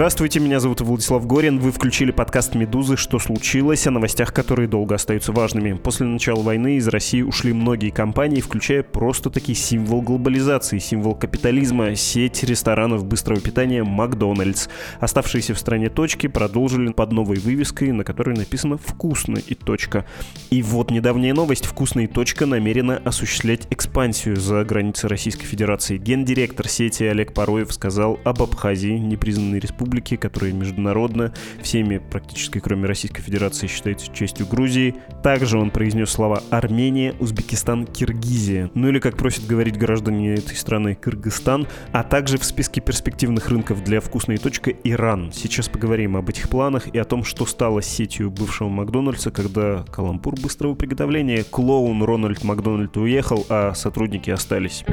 [0.00, 1.58] Здравствуйте, меня зовут Владислав Горин.
[1.58, 2.96] Вы включили подкаст «Медузы.
[2.96, 5.74] Что случилось?» о новостях, которые долго остаются важными.
[5.74, 12.42] После начала войны из России ушли многие компании, включая просто-таки символ глобализации, символ капитализма, сеть
[12.44, 14.68] ресторанов быстрого питания «Макдональдс».
[15.00, 20.06] Оставшиеся в стране точки продолжили под новой вывеской, на которой написано «Вкусно» и точка.
[20.48, 21.66] И вот недавняя новость.
[21.66, 25.98] «Вкусно» и точка намерена осуществлять экспансию за границы Российской Федерации.
[25.98, 32.86] Гендиректор сети Олег Пароев сказал об Абхазии, непризнанной республике, республики, которая международно всеми, практически кроме
[32.86, 34.94] Российской Федерации, считается частью Грузии.
[35.22, 38.70] Также он произнес слова Армения, Узбекистан, Киргизия.
[38.74, 43.82] Ну или, как просят говорить граждане этой страны, Кыргызстан, а также в списке перспективных рынков
[43.82, 45.32] для вкусной точка Иран.
[45.32, 50.34] Сейчас поговорим об этих планах и о том, что стало сетью бывшего Макдональдса, когда Калампур
[50.40, 54.84] быстрого приготовления, клоун Рональд Макдональд уехал, а сотрудники остались.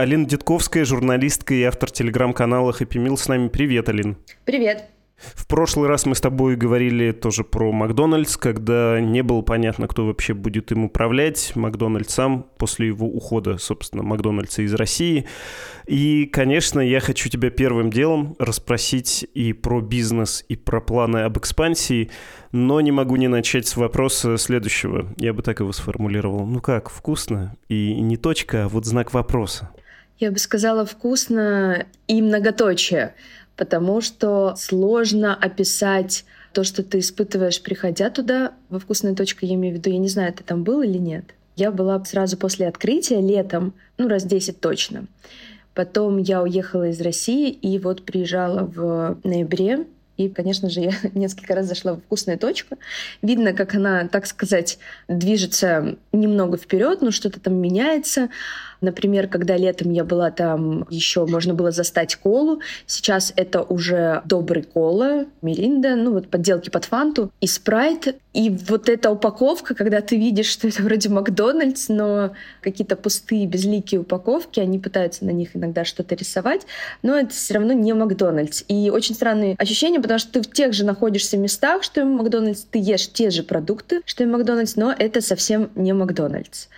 [0.00, 3.48] Алина Дедковская, журналистка и автор телеграм-канала Happy Meal с нами.
[3.48, 4.16] Привет, Алин.
[4.46, 4.84] Привет.
[5.18, 10.06] В прошлый раз мы с тобой говорили тоже про Макдональдс, когда не было понятно, кто
[10.06, 11.52] вообще будет им управлять.
[11.54, 15.26] Макдональдс сам после его ухода, собственно, Макдональдса из России.
[15.86, 21.36] И, конечно, я хочу тебя первым делом расспросить и про бизнес, и про планы об
[21.36, 22.10] экспансии,
[22.52, 25.12] но не могу не начать с вопроса следующего.
[25.18, 26.46] Я бы так его сформулировал.
[26.46, 27.58] Ну как, вкусно?
[27.68, 29.68] И не точка, а вот знак вопроса.
[30.20, 33.14] Я бы сказала вкусно и многоточие,
[33.56, 38.52] потому что сложно описать то, что ты испытываешь, приходя туда.
[38.68, 41.24] Во вкусной точке я имею в виду, я не знаю, ты там был или нет.
[41.56, 45.06] Я была сразу после открытия летом, ну раз 10 точно.
[45.72, 49.86] Потом я уехала из России и вот приезжала в ноябре
[50.20, 52.76] и, конечно же, я несколько раз зашла в вкусную точку.
[53.22, 58.28] Видно, как она, так сказать, движется немного вперед, но что-то там меняется.
[58.80, 62.60] Например, когда летом я была там, еще можно было застать колу.
[62.86, 68.16] Сейчас это уже добрый кола, миринда, ну вот подделки под фанту и спрайт.
[68.32, 74.00] И вот эта упаковка, когда ты видишь, что это вроде Макдональдс, но какие-то пустые, безликие
[74.00, 76.62] упаковки, они пытаются на них иногда что-то рисовать,
[77.02, 78.64] но это все равно не Макдональдс.
[78.68, 82.62] И очень странные ощущения, потому что ты в тех же находишься местах, что и Макдональдс,
[82.70, 86.68] ты ешь те же продукты, что и Макдональдс, но это совсем не Макдональдс.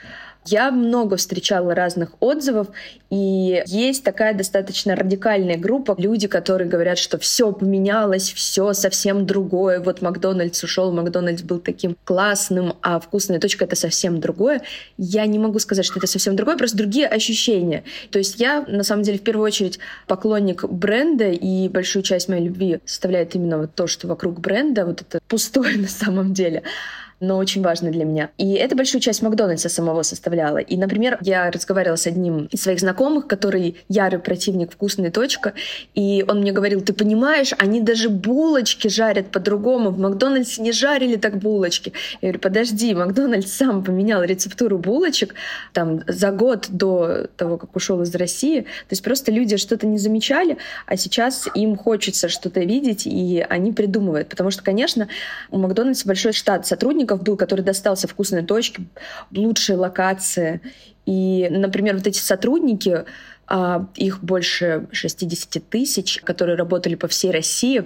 [0.44, 2.69] Я много встречала разных отзывов,
[3.10, 9.80] и есть такая достаточно радикальная группа, люди, которые говорят, что все поменялось, все совсем другое.
[9.80, 14.62] Вот Макдональдс ушел, Макдональдс был таким классным, а вкусная точка это совсем другое.
[14.98, 17.84] Я не могу сказать, что это совсем другое, просто другие ощущения.
[18.10, 19.78] То есть я, на самом деле, в первую очередь
[20.09, 25.03] поклонник бренда, и большую часть моей любви составляет именно вот то, что вокруг бренда, вот
[25.03, 26.64] это пустое на самом деле
[27.22, 28.31] но очень важно для меня.
[28.37, 30.59] И это большую часть Макдональдса самого составляла.
[30.59, 35.55] И, например, я разговаривала с одним из своих знакомых, который ярый противник «Вкусная точка»,
[35.94, 39.91] и он мне говорил, ты понимаешь, они даже булочки жарят по-другому.
[39.91, 41.93] В Макдональдсе не жарили так булочки.
[42.21, 45.34] Я говорю, подожди, Макдональдс сам поменял рецептуру булочек
[45.72, 48.62] там за год до того, как ушел из России.
[48.62, 53.72] То есть просто люди что-то не замечали, а сейчас им хочется что-то видеть, и они
[53.72, 54.28] придумывают.
[54.28, 55.06] Потому что, конечно,
[55.50, 58.84] у Макдональдса большой штат сотрудников, сотрудников был, который достался вкусной точке,
[59.34, 60.60] лучшие локации.
[61.04, 63.04] И, например, вот эти сотрудники, а,
[63.96, 67.84] их больше 60 тысяч, которые работали по всей России,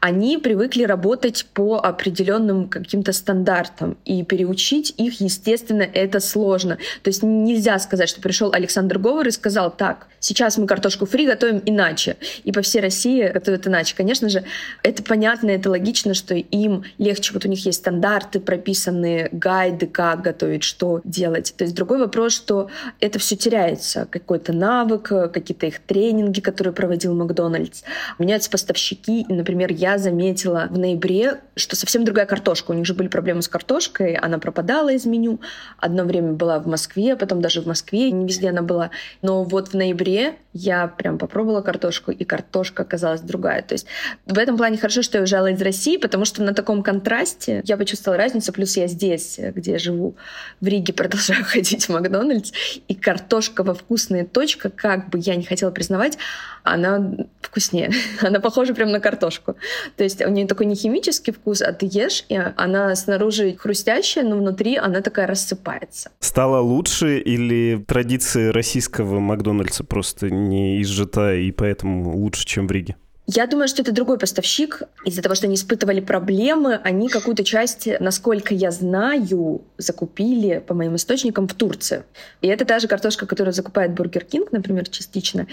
[0.00, 3.96] они привыкли работать по определенным каким-то стандартам.
[4.04, 6.76] И переучить их, естественно, это сложно.
[7.02, 11.26] То есть нельзя сказать, что пришел Александр Говор и сказал, так, сейчас мы картошку фри
[11.26, 12.16] готовим иначе.
[12.44, 13.94] И по всей России готовят иначе.
[13.96, 14.44] Конечно же,
[14.82, 17.32] это понятно, это логично, что им легче.
[17.32, 21.54] Вот у них есть стандарты, прописанные гайды, как готовить, что делать.
[21.56, 22.68] То есть другой вопрос, что
[23.00, 24.06] это все теряется.
[24.10, 27.82] Какой-то навык, навык, какие-то их тренинги, которые проводил Макдональдс.
[28.18, 29.22] Меняются поставщики.
[29.22, 32.72] И, например, я заметила в ноябре, что совсем другая картошка.
[32.72, 35.40] У них же были проблемы с картошкой, она пропадала из меню.
[35.78, 38.90] Одно время была в Москве, потом даже в Москве, не везде она была.
[39.22, 43.62] Но вот в ноябре я прям попробовала картошку, и картошка оказалась другая.
[43.62, 43.86] То есть
[44.26, 47.76] в этом плане хорошо, что я уезжала из России, потому что на таком контрасте я
[47.76, 48.52] почувствовала разницу.
[48.52, 50.16] Плюс я здесь, где я живу,
[50.60, 52.52] в Риге продолжаю ходить в Макдональдс,
[52.88, 56.18] и картошка во вкусная точка, как бы я не хотела признавать,
[56.62, 57.90] она вкуснее.
[58.20, 59.56] она похожа прям на картошку.
[59.96, 64.24] То есть у нее такой не химический вкус, а ты ешь, и она снаружи хрустящая,
[64.24, 66.10] но внутри она такая рассыпается.
[66.20, 72.96] Стало лучше или традиции российского Макдональдса просто не изжита и поэтому лучше, чем в Риге?
[73.30, 74.84] Я думаю, что это другой поставщик.
[75.04, 80.96] Из-за того, что они испытывали проблемы, они какую-то часть, насколько я знаю, закупили, по моим
[80.96, 82.04] источникам, в Турции.
[82.40, 85.46] И это та же картошка, которую закупает Бургер Кинг, например, частично.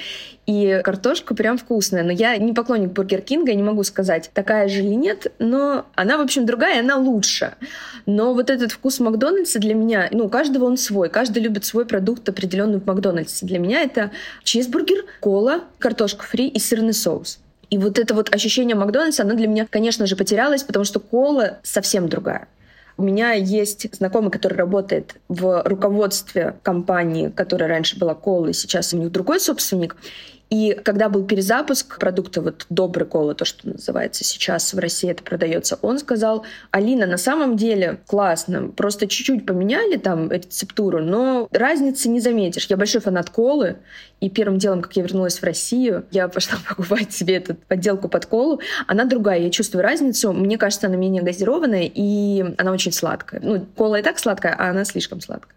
[0.45, 2.03] И картошка прям вкусная.
[2.03, 5.85] Но я не поклонник Бургер Кинга, я не могу сказать, такая же или нет, но
[5.95, 7.55] она, в общем, другая, она лучше.
[8.05, 11.85] Но вот этот вкус Макдональдса для меня, ну, у каждого он свой, каждый любит свой
[11.85, 13.45] продукт определенный в Макдональдсе.
[13.45, 14.11] Для меня это
[14.45, 17.39] чизбургер, кола, картошка фри и сырный соус.
[17.69, 21.59] И вот это вот ощущение Макдональдса, оно для меня, конечно же, потерялось, потому что кола
[21.63, 22.47] совсем другая.
[22.97, 28.93] У меня есть знакомый, который работает в руководстве компании, которая раньше была Кола, и сейчас
[28.93, 29.97] у них другой собственник.
[30.49, 35.23] И когда был перезапуск продукта вот «Добрый кола», то, что называется сейчас в России это
[35.23, 42.09] продается, он сказал, Алина, на самом деле классно, просто чуть-чуть поменяли там рецептуру, но разницы
[42.09, 42.67] не заметишь.
[42.67, 43.77] Я большой фанат колы,
[44.21, 48.25] и первым делом, как я вернулась в Россию, я пошла покупать себе эту подделку под
[48.25, 48.61] колу.
[48.87, 50.31] Она другая, я чувствую разницу.
[50.31, 53.41] Мне кажется, она менее газированная, и она очень сладкая.
[53.43, 55.55] Ну, кола и так сладкая, а она слишком сладкая.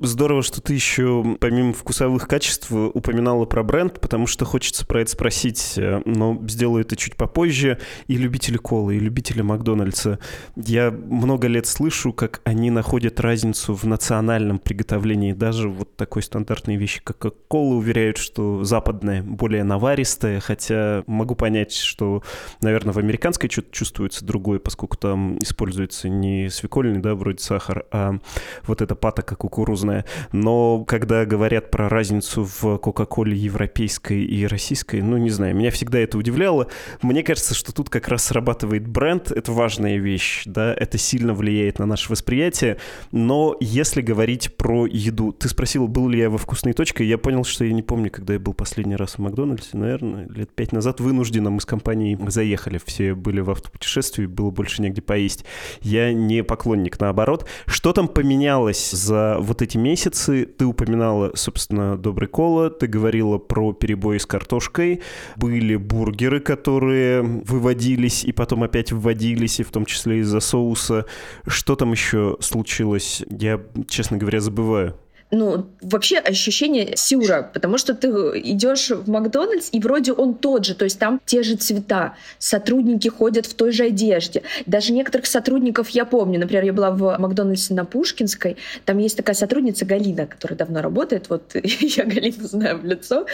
[0.00, 5.10] Здорово, что ты еще, помимо вкусовых качеств, упоминала про бренд, потому что хочется про это
[5.10, 7.78] спросить, э, но сделаю это чуть попозже.
[8.06, 10.18] И любители колы, и любители Макдональдса.
[10.56, 15.32] Я много лет слышу, как они находят разницу в национальном приготовлении.
[15.32, 17.18] Даже вот такой стандартной вещи, как
[17.48, 22.22] кола, уверяют, что западная более наваристая, хотя могу понять, что,
[22.60, 28.18] наверное, в американской что-то чувствуется другое, поскольку там используется не свекольный, да, вроде сахар, а
[28.66, 30.04] вот эта у кукурузная.
[30.32, 35.98] Но когда говорят про разницу в Кока-Коле европейской и российской, ну, не знаю, меня всегда
[35.98, 36.66] это удивляло.
[37.02, 41.78] Мне кажется, что тут как раз срабатывает бренд, это важная вещь, да, это сильно влияет
[41.78, 42.78] на наше восприятие.
[43.12, 47.44] Но если говорить про еду, ты спросил, был ли я во вкусной точке, я понял,
[47.44, 51.00] что я не помню, когда я был последний раз в Макдональдсе, наверное, лет пять назад
[51.00, 55.44] вынужденно мы с компанией заехали, все были в автопутешествии, было больше негде поесть.
[55.80, 57.46] Я не поклонник, наоборот.
[57.66, 63.72] Что там поменялось за вот эти месяцы ты упоминала, собственно, Добрый Кола, ты говорила про
[64.10, 65.00] перебои с картошкой,
[65.36, 71.06] были бургеры, которые выводились и потом опять вводились, и в том числе из-за соуса.
[71.46, 73.22] Что там еще случилось?
[73.30, 74.96] Я, честно говоря, забываю
[75.30, 80.74] ну, вообще ощущение сюра, потому что ты идешь в Макдональдс, и вроде он тот же,
[80.74, 84.42] то есть там те же цвета, сотрудники ходят в той же одежде.
[84.66, 86.40] Даже некоторых сотрудников я помню.
[86.40, 91.28] Например, я была в Макдональдсе на Пушкинской, там есть такая сотрудница Галина, которая давно работает,
[91.28, 93.26] вот я Галину знаю в лицо,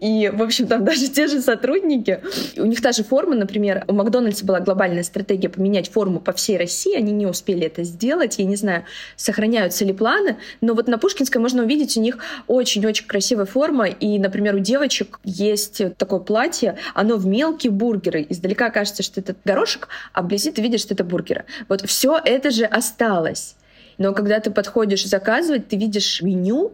[0.00, 2.20] и, в общем, там даже те же сотрудники,
[2.58, 6.58] у них та же форма, например, у Макдональдса была глобальная стратегия поменять форму по всей
[6.58, 8.84] России, они не успели это сделать, я не знаю,
[9.16, 12.18] сохраняются ли планы, но вот на Пушкинской Минской можно увидеть у них
[12.48, 13.86] очень-очень красивая форма.
[13.86, 18.26] И, например, у девочек есть такое платье, оно в мелкие бургеры.
[18.28, 21.44] Издалека кажется, что это горошек, а вблизи ты видишь, что это бургеры.
[21.68, 23.54] Вот все это же осталось.
[23.98, 26.72] Но когда ты подходишь заказывать, ты видишь меню,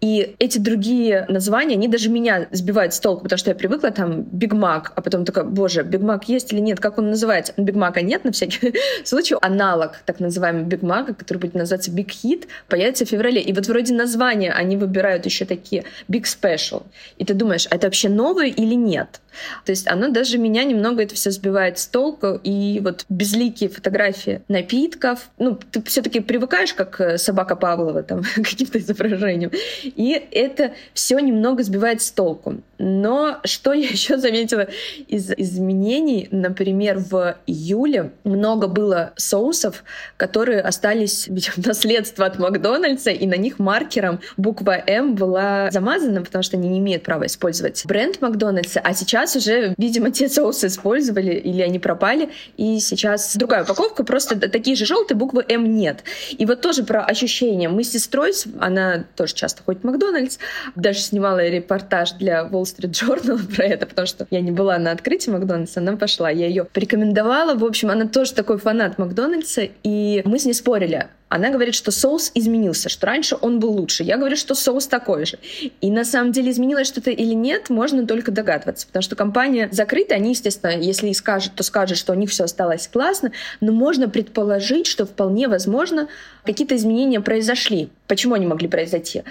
[0.00, 4.22] и эти другие названия, они даже меня сбивают с толку, потому что я привыкла там
[4.22, 7.54] Биг Мак, а потом такая, боже, Биг Мак есть или нет, как он называется?
[7.56, 9.36] Биг Мака нет на всякий случай.
[9.40, 13.40] Аналог так называемый Биг Мака, который будет называться Биг Хит, появится в феврале.
[13.40, 16.82] И вот вроде названия они выбирают еще такие Big Special.
[17.16, 19.20] И ты думаешь, а это вообще новое или нет?
[19.64, 22.40] То есть оно даже меня немного это все сбивает с толку.
[22.42, 28.34] И вот безликие фотографии напитков, ну, ты все-таки привыкаешь, как э, собака Павлова, там, к
[28.36, 29.50] каким-то изображениям.
[29.82, 32.60] И это все немного сбивает с толку.
[32.78, 34.68] Но что я еще заметила
[35.06, 39.84] из изменений, например, в июле много было соусов,
[40.16, 46.42] которые остались в наследство от Макдональдса, и на них маркером буква М была замазана, потому
[46.42, 51.34] что они не имеют права использовать бренд Макдональдса, а сейчас уже, видимо, те соусы использовали
[51.34, 56.04] или они пропали, и сейчас другая упаковка, просто такие же желтые, буквы М нет.
[56.30, 57.68] И вот тоже про ощущения.
[57.68, 60.38] Мы с сестрой, она тоже часто ходит в Макдональдс,
[60.74, 64.90] даже снимала репортаж для Wall Street Journal про это, потому что я не была на
[64.92, 66.30] открытии Макдональдса, она пошла.
[66.30, 67.54] Я ее порекомендовала.
[67.54, 71.90] В общем, она тоже такой фанат Макдональдса, и мы с ней спорили Она говорит, что
[71.90, 74.02] соус изменился, что раньше он был лучше.
[74.04, 75.38] Я говорю, что соус такой же.
[75.80, 80.14] И на самом деле изменилось что-то или нет, можно только догадываться, потому что компания закрыта,
[80.14, 84.08] они, естественно, если и скажут, то скажут, что у них все осталось классно, но можно
[84.08, 86.08] предположить, что вполне возможно
[86.44, 87.88] какие-то изменения произошли.
[88.06, 89.22] Почему они могли произойти?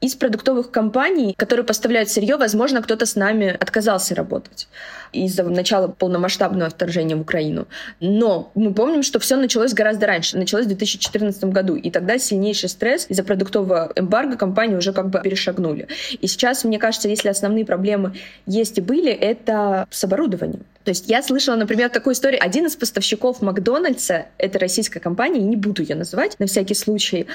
[0.00, 4.68] Из продуктовых компаний, которые поставляют сырье, возможно, кто-то с нами отказался работать
[5.12, 7.66] из-за начала полномасштабного вторжения в Украину.
[8.00, 10.36] Но мы помним, что все началось гораздо раньше.
[10.36, 11.76] Началось в 2014 году.
[11.76, 15.88] И тогда сильнейший стресс из-за продуктового эмбарго компании уже как бы перешагнули.
[16.20, 18.14] И сейчас, мне кажется, если основные проблемы
[18.46, 20.64] есть и были, это с оборудованием.
[20.84, 22.40] То есть я слышала, например, такую историю.
[22.42, 27.26] Один из поставщиков Макдональдса, это российская компания, не буду ее называть на всякий случай,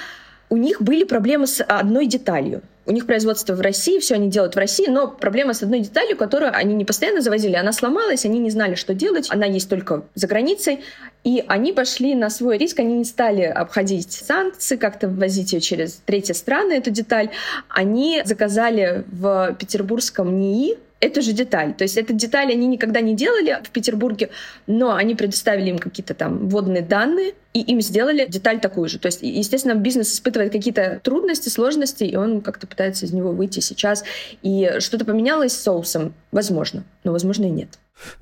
[0.50, 2.62] у них были проблемы с одной деталью.
[2.86, 6.16] У них производство в России, все они делают в России, но проблема с одной деталью,
[6.16, 10.04] которую они не постоянно завозили, она сломалась, они не знали, что делать, она есть только
[10.14, 10.80] за границей,
[11.22, 16.00] и они пошли на свой риск, они не стали обходить санкции, как-то ввозить ее через
[16.06, 17.28] третьи страны, эту деталь.
[17.68, 21.74] Они заказали в петербургском НИИ эту же деталь.
[21.74, 24.30] То есть эту деталь они никогда не делали в Петербурге,
[24.66, 28.98] но они предоставили им какие-то там вводные данные, и им сделали деталь такую же.
[28.98, 33.60] То есть, естественно, бизнес испытывает какие-то трудности, сложности, и он как-то пытается из него выйти
[33.60, 34.04] сейчас.
[34.42, 36.14] И что-то поменялось с соусом?
[36.30, 37.78] Возможно, но, возможно, и нет.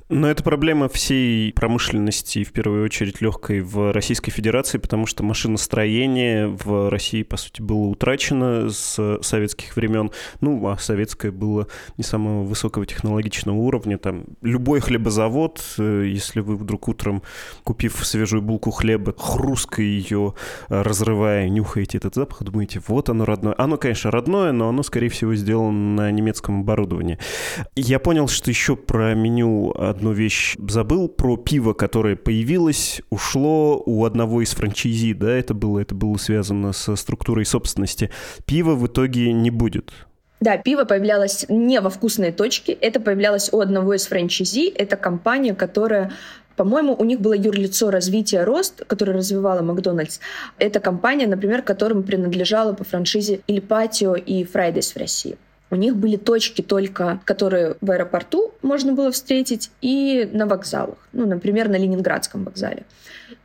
[0.09, 6.47] Но это проблема всей промышленности, в первую очередь легкой в Российской Федерации, потому что машиностроение
[6.47, 10.13] в России, по сути, было утрачено с советских времен.
[10.41, 11.67] Ну, а советское было
[11.99, 13.99] не самого высокого технологичного уровня.
[13.99, 17.25] Там любой хлебозавод, э, если вы вдруг утром,
[17.65, 20.35] купив свежую булку хлеба, хрусткой ее
[20.69, 23.57] разрывая, нюхаете этот запах, думаете, вот оно родное.
[23.59, 27.19] Оно, конечно, родное, но оно, скорее всего, сделано на немецком оборудовании.
[27.75, 34.05] Я понял, что еще про меню одну вещь забыл про пиво, которое появилось, ушло у
[34.05, 38.11] одного из франчайзи, да, это было, это было связано со структурой собственности.
[38.45, 39.93] Пива в итоге не будет.
[40.41, 44.69] Да, пиво появлялось не во вкусной точке, это появлялось у одного из франчайзи.
[44.69, 46.13] Это компания, которая
[46.57, 50.21] по-моему, у них было юрлицо развития рост, которое развивала Макдональдс.
[50.59, 55.37] Это компания, например, которым принадлежала по франшизе Иль Патио и Фрайдес в России.
[55.71, 60.99] У них были точки только, которые в аэропорту можно было встретить, и на вокзалах.
[61.13, 62.85] Ну, например, на Ленинградском вокзале.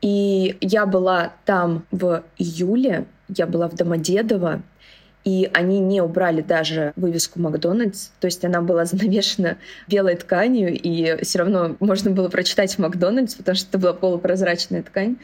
[0.01, 4.61] И я была там в июле, я была в Домодедово,
[5.23, 11.23] и они не убрали даже вывеску Макдональдс, то есть она была занавешена белой тканью, и
[11.23, 15.17] все равно можно было прочитать Макдональдс, потому что это была полупрозрачная ткань.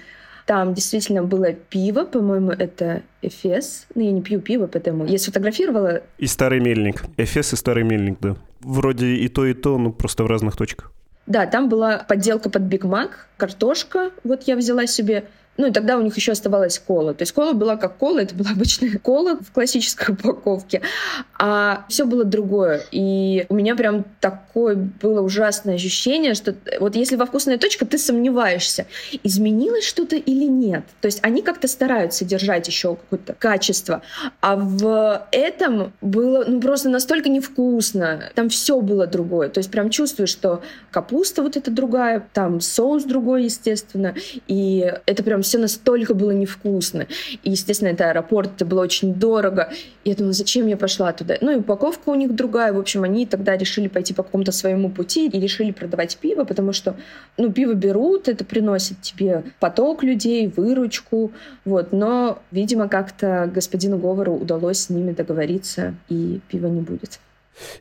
[0.48, 3.86] Там действительно было пиво, по-моему, это Эфес.
[3.94, 6.04] Но ну, я не пью пиво, поэтому я сфотографировала.
[6.18, 7.04] И старый мельник.
[7.18, 8.38] Эфес и старый мельник, да.
[8.62, 10.94] Вроде и то, и то, ну просто в разных точках.
[11.26, 14.12] Да, там была подделка под Биг Мак, картошка.
[14.24, 15.26] Вот я взяла себе
[15.58, 17.14] ну и тогда у них еще оставалась кола.
[17.14, 20.82] То есть кола была как кола, это была обычная кола в классической упаковке,
[21.40, 22.82] а все было другое.
[22.92, 27.98] И у меня прям такое было ужасное ощущение, что вот если во вкусная точка, ты
[27.98, 28.86] сомневаешься,
[29.24, 30.84] изменилось что-то или нет.
[31.02, 34.02] То есть они как-то стараются держать еще какое-то качество,
[34.42, 38.32] а в этом было ну, просто настолько невкусно.
[38.36, 39.50] Там все было другое.
[39.50, 40.62] То есть прям чувствуешь, что
[40.92, 44.14] капуста вот эта другая, там соус другой, естественно,
[44.48, 47.08] и это прям все настолько было невкусно.
[47.44, 49.72] И, естественно, это аэропорт, это было очень дорого.
[50.04, 51.38] И я думала, зачем я пошла туда?
[51.42, 52.74] Ну и упаковка у них другая.
[52.74, 56.74] В общем, они тогда решили пойти по какому-то своему пути и решили продавать пиво, потому
[56.74, 56.96] что,
[57.38, 61.32] ну, пиво берут, это приносит тебе поток людей, выручку,
[61.66, 61.92] вот.
[61.92, 67.20] Но, видимо, как-то господину Говору удалось с ними договориться, и пива не будет.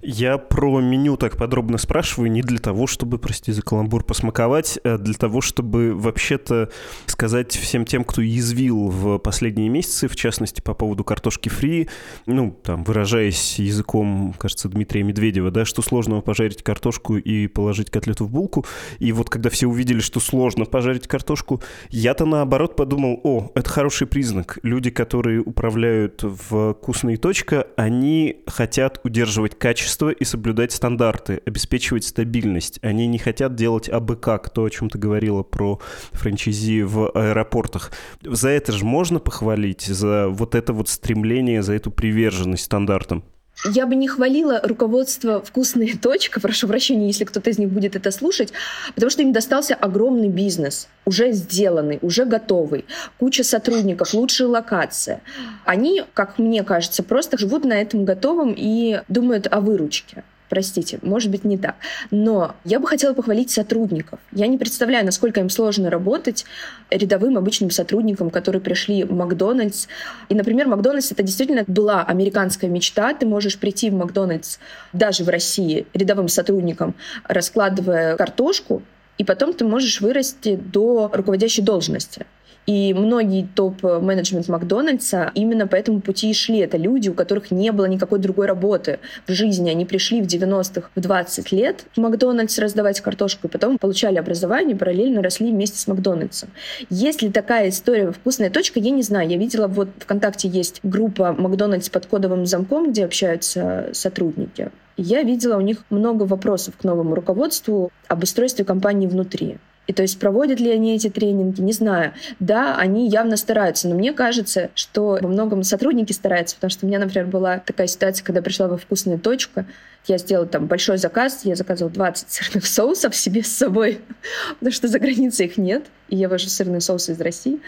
[0.02, 4.98] Я про меню так подробно спрашиваю не для того, чтобы, прости за каламбур, посмаковать, а
[4.98, 6.70] для того, чтобы вообще-то
[7.06, 11.88] сказать всем тем, кто язвил в последние месяцы, в частности, по поводу картошки фри,
[12.26, 18.24] ну, там, выражаясь языком, кажется, Дмитрия Медведева, да, что сложного пожарить картошку и положить котлету
[18.26, 18.64] в булку.
[18.98, 24.06] И вот когда все увидели, что сложно пожарить картошку, я-то наоборот подумал, о, это хороший
[24.06, 24.58] признак.
[24.62, 32.78] Люди, которые управляют в вкусные точка, они хотят удерживать качество и соблюдать стандарты, обеспечивать стабильность.
[32.82, 35.80] Они не хотят делать абы как, то, о чем ты говорила про
[36.12, 37.90] франчайзи в аэропортах.
[38.22, 43.24] За это же можно похвалить, за вот это вот стремление, за эту приверженность стандартам?
[43.64, 48.10] Я бы не хвалила руководство «Вкусная точка», прошу прощения, если кто-то из них будет это
[48.10, 48.52] слушать,
[48.94, 52.84] потому что им достался огромный бизнес, уже сделанный, уже готовый,
[53.18, 55.22] куча сотрудников, лучшая локация.
[55.64, 60.22] Они, как мне кажется, просто живут на этом готовом и думают о выручке.
[60.48, 61.74] Простите, может быть, не так.
[62.10, 64.20] Но я бы хотела похвалить сотрудников.
[64.32, 66.44] Я не представляю, насколько им сложно работать
[66.90, 69.86] рядовым обычным сотрудникам, которые пришли в Макдональдс.
[70.28, 73.12] И, например, Макдональдс— это действительно была американская мечта.
[73.14, 74.58] Ты можешь прийти в Макдональдс
[74.92, 78.82] даже в России рядовым сотрудником, раскладывая картошку,
[79.18, 82.26] и потом ты можешь вырасти до руководящей должности.
[82.66, 86.58] И многие топ-менеджмент Макдональдса именно по этому пути и шли.
[86.58, 89.70] Это люди, у которых не было никакой другой работы в жизни.
[89.70, 94.76] Они пришли в 90-х в 20 лет в Макдональдс раздавать картошку, и потом получали образование,
[94.76, 96.48] параллельно росли вместе с Макдональдсом.
[96.90, 99.28] Есть ли такая история «Вкусная точка», я не знаю.
[99.28, 104.70] Я видела, вот ВКонтакте есть группа Макдональдс под кодовым замком, где общаются сотрудники.
[104.96, 109.58] Я видела у них много вопросов к новому руководству об устройстве компании внутри.
[109.86, 112.12] И то есть проводят ли они эти тренинги, не знаю.
[112.40, 116.88] Да, они явно стараются, но мне кажется, что во многом сотрудники стараются, потому что у
[116.88, 119.64] меня, например, была такая ситуация, когда пришла во вкусную точку,
[120.06, 124.00] я сделала там большой заказ, я заказывала 20 сырных соусов себе с собой,
[124.58, 127.60] потому что за границей их нет, и я вожу сырные соусы из России.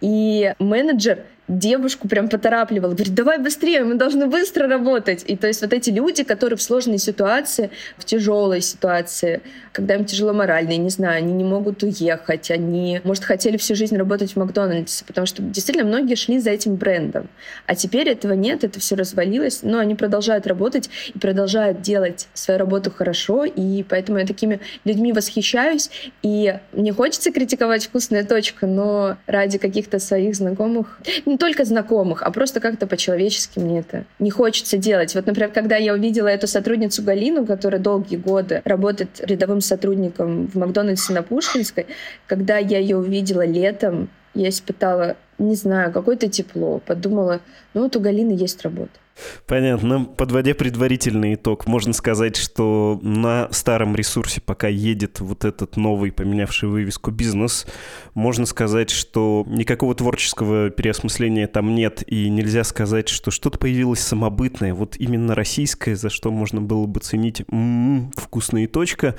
[0.00, 1.24] И менеджер
[1.58, 5.24] девушку прям поторапливал, говорит, давай быстрее, мы должны быстро работать.
[5.26, 9.42] И то есть вот эти люди, которые в сложной ситуации, в тяжелой ситуации,
[9.72, 13.74] когда им тяжело морально, я не знаю, они не могут уехать, они, может, хотели всю
[13.74, 17.28] жизнь работать в Макдональдсе, потому что действительно многие шли за этим брендом.
[17.66, 22.58] А теперь этого нет, это все развалилось, но они продолжают работать и продолжают делать свою
[22.58, 25.90] работу хорошо, и поэтому я такими людьми восхищаюсь,
[26.22, 32.30] и мне хочется критиковать вкусная точка, но ради каких-то своих знакомых, не только знакомых, а
[32.30, 35.14] просто как-то по-человечески мне это не хочется делать.
[35.14, 40.54] Вот, например, когда я увидела эту сотрудницу Галину, которая долгие годы работает рядовым сотрудником в
[40.56, 41.86] Макдональдсе на Пушкинской,
[42.26, 46.80] когда я ее увидела летом, я испытала, не знаю, какое-то тепло.
[46.86, 47.40] Подумала,
[47.74, 48.98] ну вот у Галины есть работа.
[49.46, 50.04] Понятно.
[50.04, 56.68] Подводя предварительный итог, можно сказать, что на старом ресурсе пока едет вот этот новый, поменявший
[56.68, 57.66] вывеску бизнес,
[58.14, 64.74] можно сказать, что никакого творческого переосмысления там нет, и нельзя сказать, что что-то появилось самобытное,
[64.74, 69.16] вот именно российское, за что можно было бы ценить м-м, вкусная точка,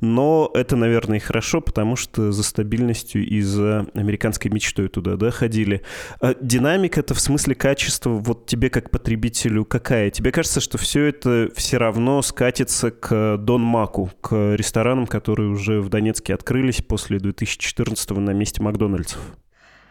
[0.00, 5.30] но это, наверное, и хорошо, потому что за стабильностью и за американской мечтой туда, да,
[5.30, 5.82] ходили.
[6.20, 10.10] А динамика это в смысле качества, вот тебе как потребителю какая?
[10.10, 15.80] Тебе кажется, что все это все равно скатится к Дон Маку, к ресторанам, которые уже
[15.80, 19.20] в Донецке открылись после 2014 на месте Макдональдсов?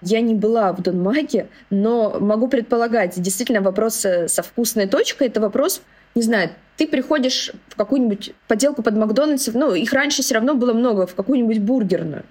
[0.01, 5.83] Я не была в Донмаке, но могу предполагать, действительно вопрос со вкусной точкой— это вопрос,
[6.15, 10.73] не знаю, ты приходишь в какую-нибудь поделку под Макдональдсов, ну, их раньше все равно было
[10.73, 12.23] много, в какую-нибудь бургерную.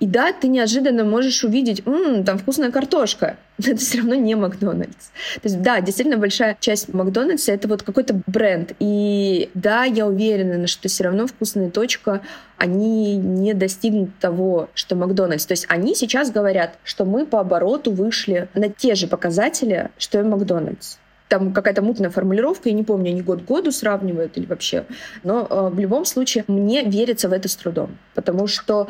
[0.00, 4.34] И да, ты неожиданно можешь увидеть, м-м, там вкусная картошка, но это все равно не
[4.34, 5.10] Макдональдс.
[5.34, 8.72] То есть, да, действительно большая часть Макдональдса— это вот какой-то бренд.
[8.78, 12.22] И да, я уверена, что все равно вкусная точка,
[12.56, 15.44] они не достигнут того, что Макдональдс.
[15.44, 20.18] То есть они сейчас говорят, что мы по обороту вышли на те же показатели, что
[20.18, 20.96] и Макдональдс
[21.28, 24.84] там какая-то мутная формулировка, я не помню, они год к году сравнивают или вообще.
[25.22, 28.88] Но э, в любом случае мне верится в это с трудом, потому что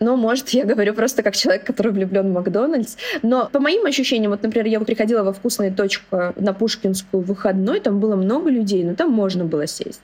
[0.00, 2.96] но, может, я говорю просто как человек, который влюблен в Макдональдс.
[3.22, 8.00] Но по моим ощущениям, вот, например, я приходила во вкусную точку на Пушкинскую выходной, там
[8.00, 10.00] было много людей, но там можно было сесть.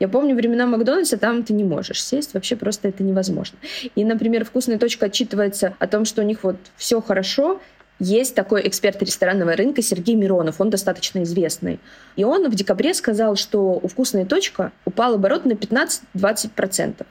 [0.00, 3.58] Я помню времена Макдональдса, там ты не можешь сесть, вообще просто это невозможно.
[3.94, 7.60] И, например, вкусная точка отчитывается о том, что у них вот все хорошо,
[8.00, 11.78] есть такой эксперт ресторанного рынка Сергей Миронов, он достаточно известный.
[12.16, 17.06] И он в декабре сказал, что у «Вкусная точка» упал оборот на 15-20%.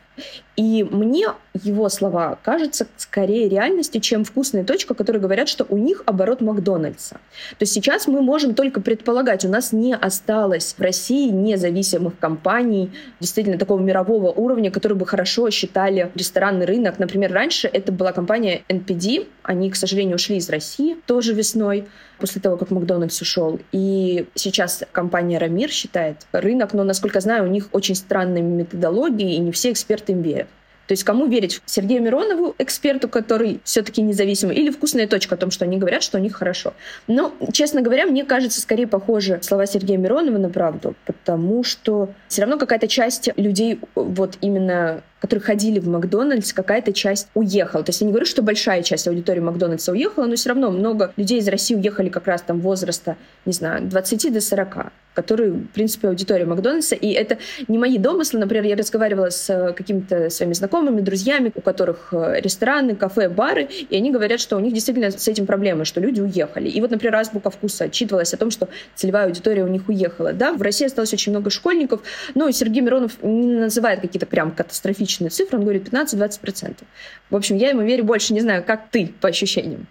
[0.55, 1.27] И мне
[1.63, 7.15] его слова кажутся скорее реальностью, чем вкусная точка, которые говорят, что у них оборот Макдональдса.
[7.15, 12.91] То есть сейчас мы можем только предполагать, у нас не осталось в России независимых компаний,
[13.19, 16.99] действительно такого мирового уровня, которые бы хорошо считали ресторанный рынок.
[16.99, 21.87] Например, раньше это была компания NPD, они, к сожалению, ушли из России тоже весной
[22.19, 23.59] после того, как Макдональдс ушел.
[23.71, 29.39] И сейчас компания Рамир считает рынок, но, насколько знаю, у них очень странные методологии, и
[29.39, 30.47] не все эксперты им верят.
[30.87, 31.61] То есть кому верить?
[31.65, 36.17] Сергею Миронову, эксперту, который все-таки независимый, или вкусная точка о том, что они говорят, что
[36.17, 36.73] у них хорошо.
[37.07, 42.41] Но, честно говоря, мне кажется, скорее похожи слова Сергея Миронова на правду, потому что все
[42.41, 47.81] равно какая-то часть людей, вот именно которые ходили в Макдональдс, какая-то часть уехала.
[47.81, 51.13] То есть я не говорю, что большая часть аудитории Макдональдса уехала, но все равно много
[51.15, 54.91] людей из России уехали как раз там возраста, не знаю, 20 до 40.
[55.13, 56.95] которые, в принципе, аудитория Макдональдса.
[56.95, 58.39] И это не мои домыслы.
[58.39, 63.69] Например, я разговаривала с э, какими-то своими знакомыми, друзьями, у которых э, рестораны, кафе, бары,
[63.89, 66.67] и они говорят, что у них действительно с этим проблемы, что люди уехали.
[66.67, 70.33] И вот, например, Азбука вкуса отчитывалась о том, что целевая аудитория у них уехала.
[70.33, 72.01] Да, в России осталось очень много школьников,
[72.33, 76.83] но Сергей Миронов не называет какие-то прям катастрофичные цифры, он говорит 15-20%.
[77.29, 79.87] В общем, я ему верю больше, не знаю, как ты по ощущениям.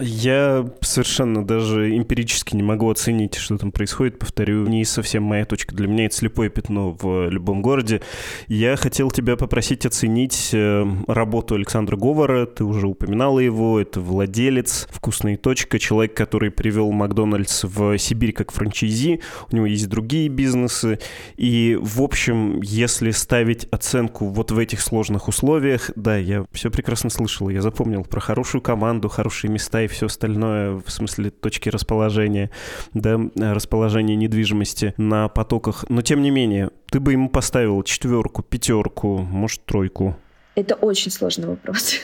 [0.00, 4.18] Я совершенно даже эмпирически не могу оценить, что там происходит.
[4.18, 5.74] Повторю, не совсем моя точка.
[5.74, 8.00] Для меня это слепое пятно в любом городе.
[8.46, 12.46] Я хотел тебя попросить оценить э, работу Александра Говора.
[12.46, 13.80] Ты уже упоминала его.
[13.80, 19.20] Это владелец «Вкусная точка», человек, который привел Макдональдс в Сибирь как франчайзи.
[19.50, 21.00] У него есть другие бизнесы.
[21.36, 27.10] И, в общем, если ставить оценку вот в этих сложных условиях, да, я все прекрасно
[27.10, 27.48] слышал.
[27.48, 32.50] Я запомнил про хорошую команду, хорошие места и все остальное, в смысле точки расположения,
[32.94, 35.84] да, расположения недвижимости на потоках.
[35.88, 40.16] Но тем не менее, ты бы ему поставил четверку, пятерку, может, тройку.
[40.54, 41.94] Это очень сложный вопрос.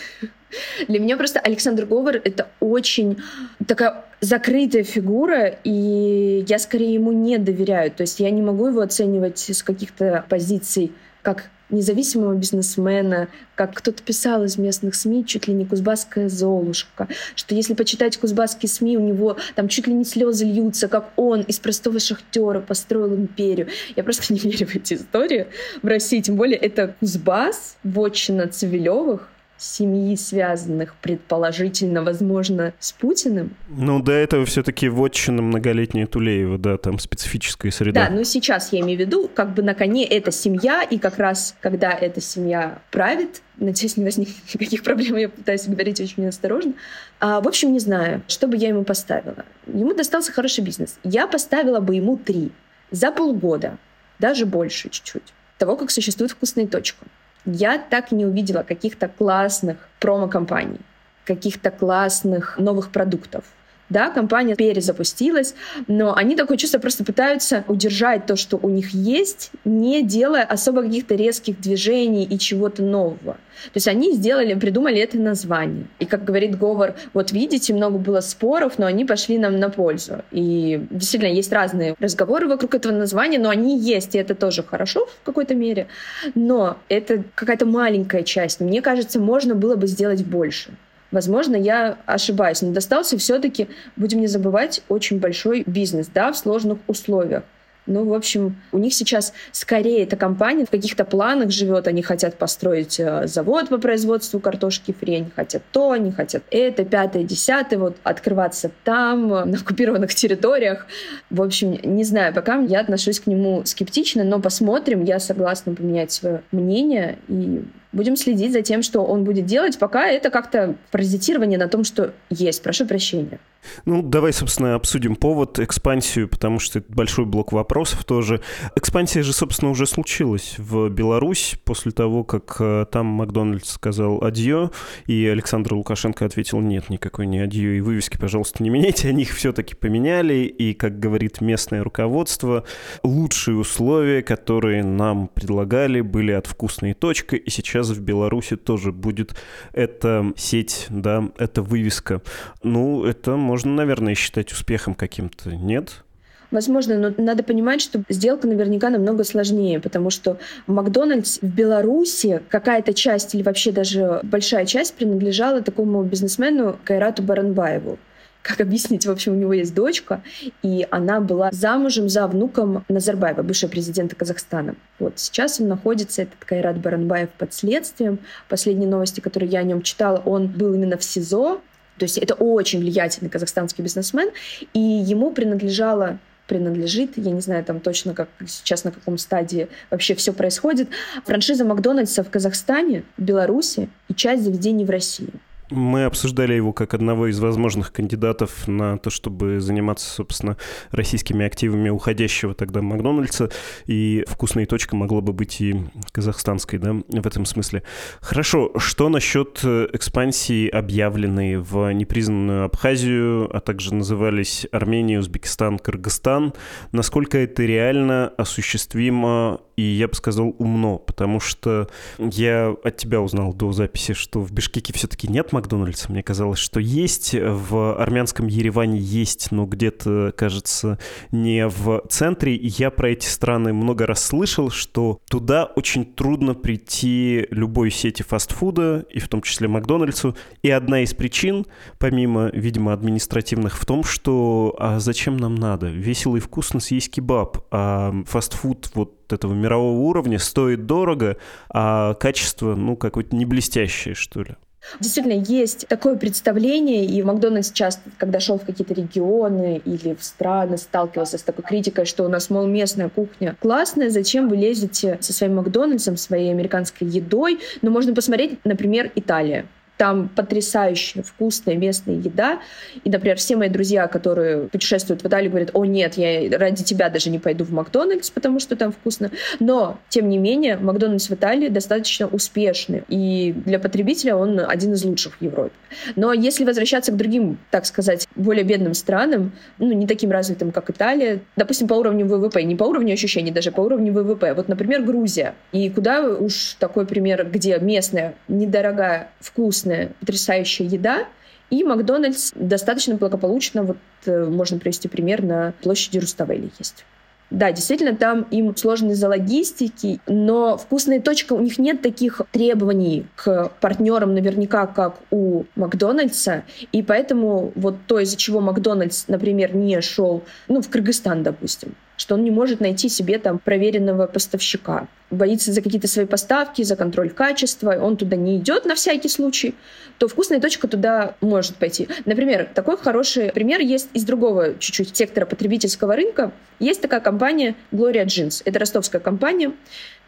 [0.88, 3.18] Для меня просто Александр Говор— это очень
[3.66, 7.90] такая закрытая фигура, и я скорее ему не доверяю.
[7.90, 10.92] То есть я не могу его оценивать с каких-то позиций
[11.22, 17.54] как независимого бизнесмена, как кто-то писал из местных СМИ, чуть ли не кузбасская золушка, что
[17.54, 21.58] если почитать кузбасские СМИ, у него там чуть ли не слезы льются, как он из
[21.58, 23.68] простого шахтера построил империю.
[23.96, 25.46] Я просто не верю в эти истории
[25.82, 33.56] в России, тем более это Кузбасс, вотчина Цивилевых, семьи, связанных предположительно, возможно, с Путиным.
[33.68, 38.08] Ну, до этого все-таки вотчина многолетняя Тулеева, да, там специфическая среда.
[38.08, 41.18] Да, но сейчас я имею в виду, как бы на коне эта семья, и как
[41.18, 46.74] раз, когда эта семья правит, надеюсь, не возникнет никаких проблем, я пытаюсь говорить очень осторожно.
[47.20, 49.44] А, в общем, не знаю, что бы я ему поставила.
[49.66, 50.98] Ему достался хороший бизнес.
[51.04, 52.50] Я поставила бы ему три
[52.90, 53.78] за полгода,
[54.18, 57.06] даже больше чуть-чуть, того, как существует вкусная точка
[57.46, 60.80] я так не увидела каких-то классных промо-компаний,
[61.24, 63.44] каких-то классных новых продуктов.
[63.90, 65.54] Да, компания перезапустилась,
[65.88, 70.82] но они такое чувство просто пытаются удержать то, что у них есть, не делая особо
[70.82, 73.36] каких-то резких движений и чего-то нового.
[73.64, 75.86] То есть они сделали, придумали это название.
[75.98, 80.22] И, как говорит Говор, вот видите, много было споров, но они пошли нам на пользу.
[80.30, 85.06] И действительно, есть разные разговоры вокруг этого названия, но они есть, и это тоже хорошо
[85.06, 85.88] в какой-то мере.
[86.34, 88.60] Но это какая-то маленькая часть.
[88.60, 90.70] Мне кажется, можно было бы сделать больше.
[91.14, 96.78] Возможно, я ошибаюсь, но достался все-таки, будем не забывать, очень большой бизнес, да, в сложных
[96.88, 97.44] условиях.
[97.86, 101.86] Ну, в общем, у них сейчас скорее эта компания в каких-то планах живет.
[101.86, 106.84] Они хотят построить э, завод по производству картошки фри, они хотят то, они хотят это,
[106.84, 110.86] пятое, десятое, вот открываться там, э, на оккупированных территориях.
[111.30, 115.04] В общем, не знаю, пока я отношусь к нему скептично, но посмотрим.
[115.04, 117.62] Я согласна поменять свое мнение и
[117.94, 122.12] будем следить за тем, что он будет делать, пока это как-то паразитирование на том, что
[122.30, 122.62] есть.
[122.62, 123.38] Прошу прощения.
[123.84, 128.40] Ну, давай, собственно, обсудим повод, экспансию, потому что это большой блок вопросов тоже.
[128.76, 134.70] Экспансия же, собственно, уже случилась в Беларусь после того, как э, там Макдональдс сказал адье,
[135.06, 139.08] и Александр Лукашенко ответил, нет, никакой не адье, и вывески, пожалуйста, не меняйте.
[139.08, 142.64] Они их все-таки поменяли, и, как говорит местное руководство,
[143.02, 149.34] лучшие условия, которые нам предлагали, были от вкусной точки, и сейчас в Беларуси тоже будет
[149.72, 152.22] эта сеть, да, эта вывеска.
[152.62, 156.04] Ну, это можно, наверное, считать успехом каким-то, нет?
[156.50, 162.94] Возможно, но надо понимать, что сделка наверняка намного сложнее, потому что Макдональдс в Беларуси какая-то
[162.94, 167.98] часть или вообще даже большая часть принадлежала такому бизнесмену Кайрату Баранбаеву
[168.44, 170.22] как объяснить, в общем, у него есть дочка,
[170.62, 174.76] и она была замужем за внуком Назарбаева, бывшего президента Казахстана.
[174.98, 178.18] Вот сейчас он находится, этот Кайрат Баранбаев, под следствием.
[178.50, 181.62] Последние новости, которые я о нем читала, он был именно в СИЗО,
[181.96, 184.28] то есть это очень влиятельный казахстанский бизнесмен,
[184.74, 190.14] и ему принадлежало принадлежит, я не знаю там точно, как сейчас на каком стадии вообще
[190.14, 190.90] все происходит,
[191.24, 195.30] франшиза Макдональдса в Казахстане, Беларуси и часть заведений в России.
[195.74, 200.56] Мы обсуждали его как одного из возможных кандидатов на то, чтобы заниматься, собственно,
[200.90, 203.50] российскими активами уходящего тогда Макдональдса,
[203.86, 205.82] и вкусная точка могла бы быть и
[206.12, 207.82] казахстанской, да, в этом смысле.
[208.20, 216.54] Хорошо, что насчет э, экспансии, объявленной в непризнанную Абхазию, а также назывались Армения, Узбекистан, Кыргызстан?
[216.92, 223.52] Насколько это реально осуществимо и, я бы сказал, умно, потому что я от тебя узнал
[223.52, 226.12] до записи, что в Бишкеке все-таки нет Макдональдса, Макдональдса.
[226.12, 227.34] Мне казалось, что есть.
[227.34, 230.98] В армянском Ереване есть, но где-то, кажется,
[231.32, 232.54] не в центре.
[232.54, 238.22] И я про эти страны много раз слышал, что туда очень трудно прийти любой сети
[238.22, 240.36] фастфуда, и в том числе Макдональдсу.
[240.62, 241.66] И одна из причин,
[241.98, 245.88] помимо, видимо, административных, в том, что а зачем нам надо?
[245.88, 251.38] Весело и вкусно съесть кебаб, а фастфуд вот этого мирового уровня стоит дорого,
[251.70, 254.56] а качество, ну, какое-то не блестящее, что ли.
[255.00, 260.78] Действительно, есть такое представление, и Макдональдс часто, когда шел в какие-то регионы или в страны,
[260.78, 265.32] сталкивался с такой критикой, что у нас, мол, местная кухня классная, зачем вы лезете со
[265.32, 267.60] своим Макдональдсом, своей американской едой?
[267.82, 269.66] Но можно посмотреть, например, Италия.
[269.96, 272.60] Там потрясающая вкусная местная еда.
[273.04, 277.08] И, например, все мои друзья, которые путешествуют в Италию, говорят, о нет, я ради тебя
[277.10, 279.30] даже не пойду в Макдональдс, потому что там вкусно.
[279.60, 283.04] Но, тем не менее, Макдональдс в Италии достаточно успешный.
[283.08, 285.74] И для потребителя он один из лучших в Европе.
[286.16, 290.90] Но если возвращаться к другим, так сказать, более бедным странам, ну, не таким развитым, как
[290.90, 294.54] Италия, допустим, по уровню ВВП, не по уровню ощущений, даже по уровню ВВП.
[294.54, 295.54] Вот, например, Грузия.
[295.72, 301.26] И куда уж такой пример, где местная, недорогая, вкусная вкусная, потрясающая еда,
[301.70, 307.04] и Макдональдс достаточно благополучно, вот э, можно привести пример, на площади Руставели есть.
[307.50, 313.26] Да, действительно, там им сложно из-за логистики, но вкусная точка, у них нет таких требований
[313.36, 320.00] к партнерам наверняка, как у Макдональдса, и поэтому вот то, из-за чего Макдональдс, например, не
[320.00, 325.08] шел, ну, в Кыргызстан, допустим, что он не может найти себе там проверенного поставщика.
[325.30, 329.74] Боится за какие-то свои поставки, за контроль качества, он туда не идет на всякий случай,
[330.18, 332.08] то вкусная точка туда может пойти.
[332.24, 336.52] Например, такой хороший пример есть из другого чуть-чуть сектора потребительского рынка.
[336.78, 338.62] Есть такая компания Gloria Jeans.
[338.64, 339.72] Это ростовская компания.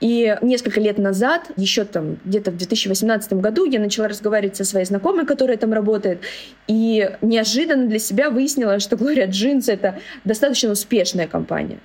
[0.00, 4.84] И несколько лет назад, еще там где-то в 2018 году, я начала разговаривать со своей
[4.84, 6.20] знакомой, которая там работает,
[6.66, 11.78] и неожиданно для себя выяснила, что Gloria Jeans— это достаточно успешная компания.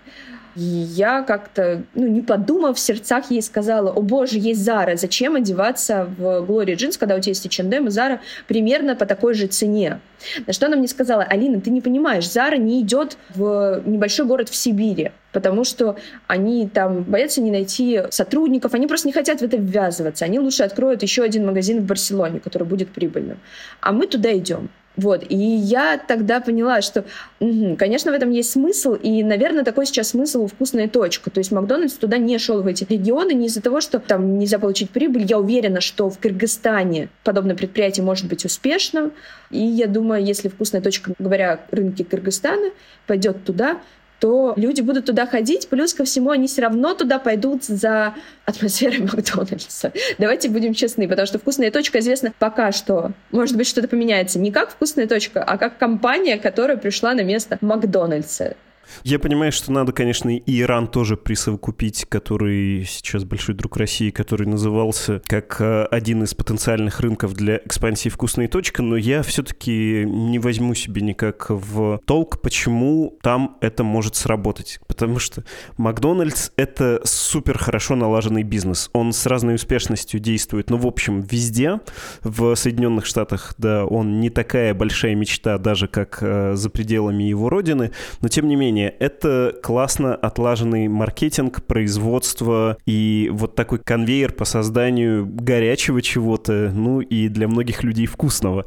[0.55, 5.35] И я как-то, ну, не подумав, в сердцах ей сказала, о боже, есть Зара, зачем
[5.35, 9.47] одеваться в Glory Jeans, когда у тебя есть H&M и Зара примерно по такой же
[9.47, 9.99] цене.
[10.45, 14.49] На что она мне сказала, Алина, ты не понимаешь, Зара не идет в небольшой город
[14.49, 15.95] в Сибири, потому что
[16.27, 20.25] они там боятся не найти сотрудников, они просто не хотят в это ввязываться.
[20.25, 23.39] Они лучше откроют еще один магазин в Барселоне, который будет прибыльным.
[23.79, 24.69] А мы туда идем.
[24.97, 27.06] Вот, и я тогда поняла, что,
[27.39, 31.30] угу, конечно, в этом есть смысл, и, наверное, такой сейчас смысл у «Вкусная точка».
[31.30, 34.60] То есть Макдональдс туда не шел в эти регионы не из-за того, что там нельзя
[34.60, 35.25] получить прибыль.
[35.25, 39.13] Я уверена, что в Кыргызстане подобное предприятие может быть успешным,
[39.49, 42.71] и я думаю, если «Вкусная точка», говоря рынки Кыргызстана,
[43.08, 43.80] пойдет туда,
[44.21, 48.13] то люди будут туда ходить, плюс ко всему они все равно туда пойдут за
[48.45, 49.91] атмосферой Макдональдса.
[50.19, 53.13] Давайте будем честны, потому что «Вкусная точка» известна пока что.
[53.31, 54.38] Может быть, что-то поменяется.
[54.38, 58.55] Не как «Вкусная точка», а как компания, которая пришла на место Макдональдса.
[59.04, 64.48] Я понимаю, что надо, конечно, и Иран тоже присовокупить, который сейчас большой друг России, который
[64.48, 70.39] назывался как э, один из потенциальных рынков для экспансии «Вкусная точка», но я все-таки не
[70.39, 74.80] возьму себе никак в толк, почему там это может сработать.
[74.88, 75.44] Потому что
[75.78, 78.89] Макдональдс— это супер хорошо налаженный бизнес.
[78.94, 80.70] Он с разной успешностью действует.
[80.70, 81.80] Ну, в общем, везде.
[82.24, 87.50] В Соединенных Штатах, да, он не такая большая мечта, даже как э, за пределами его
[87.50, 87.91] родины,
[88.22, 94.45] но тем не менее менее, это классно отлаженный маркетинг, производство и вот такой конвейер по
[94.45, 98.65] созданию горячего чего-то, ну и для многих людей вкусного.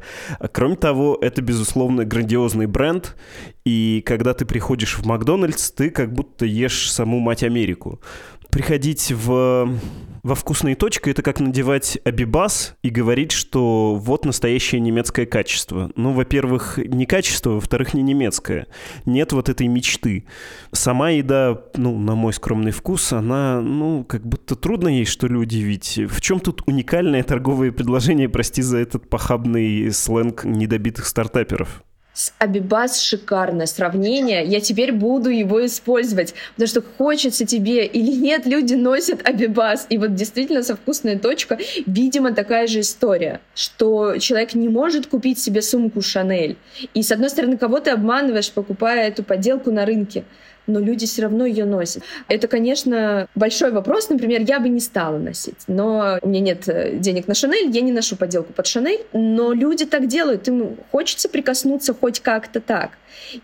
[0.51, 3.15] Кроме того, это, безусловно, грандиозный бренд,
[3.65, 7.99] и когда ты приходишь в Макдональдс, ты как будто ешь саму мать Америку
[8.55, 9.69] приходить в,
[10.23, 15.91] во вкусные точки, это как надевать абибас и говорить, что вот настоящее немецкое качество.
[15.97, 18.67] Ну, во-первых, не качество, во-вторых, не немецкое.
[19.03, 20.23] Нет вот этой мечты.
[20.71, 25.35] Сама еда, ну, на мой скромный вкус, она, ну, как будто трудно ей что ли
[25.35, 25.99] удивить.
[26.09, 31.83] В чем тут уникальное торговое предложение, прости за этот похабный сленг недобитых стартаперов?
[32.15, 34.43] С Абибас шикарное сравнение.
[34.45, 39.85] Я теперь буду его использовать, потому что хочется тебе или нет, люди носят Абибас.
[39.89, 45.39] И вот действительно со вкусной точка, видимо, такая же история, что человек не может купить
[45.39, 46.55] себе сумку Шанель.
[46.93, 50.23] И с одной стороны, кого ты обманываешь, покупая эту подделку на рынке?
[50.67, 52.03] Но люди все равно ее носят.
[52.27, 54.09] Это, конечно, большой вопрос.
[54.09, 57.81] Например, я бы не стала носить, но у меня нет э, денег на Шанель, я
[57.81, 62.91] не ношу подделку под Шанель, но люди так делают, им хочется прикоснуться хоть как-то так.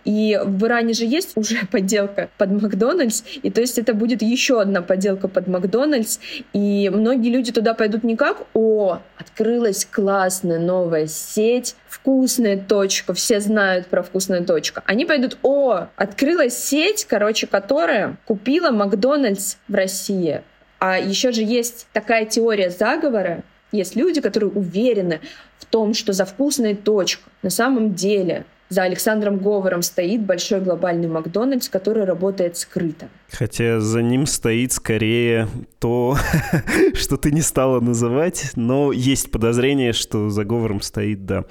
[0.06, 4.62] И в Иране же есть уже подделка под Макдональдс, и то есть это будет еще
[4.62, 6.20] одна подделка под Макдональдс,
[6.54, 13.40] и многие люди туда пойдут не как «О, открылась классная новая сеть, вкусная точка, все
[13.40, 14.82] знают про вкусную точку».
[14.86, 20.42] Они пойдут «О, открылась сеть, короче, которая купила Макдональдс в России».
[20.80, 25.22] А еще же есть такая теория заговора, есть люди, которые уверены
[25.60, 31.10] в том, что за вкусной точкой на самом деле за Александром Говором стоит большой глобальный
[31.10, 33.10] Макдональдс, который работает скрыто.
[33.30, 36.16] Хотя за ним стоит скорее то,
[36.94, 41.44] что ты не стала называть, но есть подозрение, что за говором стоит, да,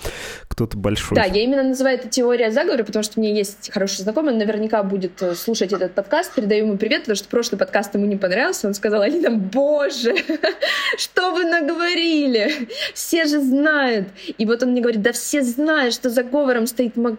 [0.49, 1.17] кто-то большой.
[1.17, 4.83] Да, я именно называю это теория заговора, потому что меня есть хороший знакомый, он наверняка
[4.83, 8.67] будет э, слушать этот подкаст, передаю ему привет, потому что прошлый подкаст ему не понравился,
[8.67, 10.15] он сказал, Алина, боже,
[10.97, 12.69] что вы наговорили?
[12.95, 14.09] Все же знают.
[14.39, 17.10] И вот он мне говорит, да все знают, что за говором стоит Макдональдс.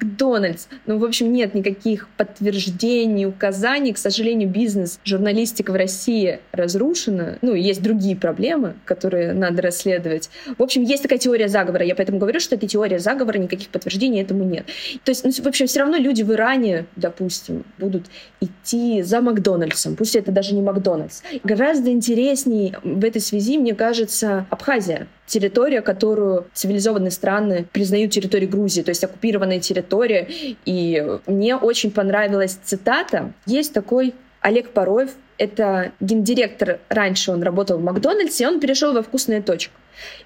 [0.85, 7.53] Ну, в общем, нет никаких подтверждений, указаний, к сожалению, бизнес, журналистика в России разрушена, ну,
[7.53, 10.29] есть другие проблемы, которые надо расследовать.
[10.57, 11.85] В общем, есть такая теория заговора.
[11.85, 14.65] Я поэтому говорю, что это теория заговора, никаких подтверждений этому нет.
[15.03, 18.05] То есть, ну, в общем, все равно люди в Иране, допустим, будут
[18.39, 21.21] идти за Макдональдсом, пусть это даже не Макдональдс.
[21.43, 28.81] Гораздо интереснее в этой связи, мне кажется, Абхазия территория, которую цивилизованные страны признают территорией Грузии,
[28.81, 30.27] то есть оккупированная территория.
[30.65, 33.31] И мне очень понравилась цитата.
[33.45, 39.01] Есть такой Олег Пороев, это гендиректор, раньше он работал в Макдональдсе, и он перешел во
[39.01, 39.73] вкусную точку.